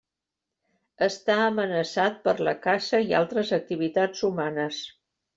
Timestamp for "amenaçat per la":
1.41-2.53